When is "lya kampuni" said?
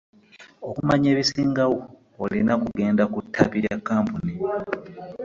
3.65-4.33